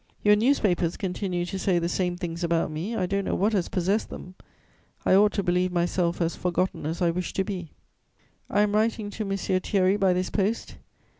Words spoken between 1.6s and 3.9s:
the same things about me. I don't know what has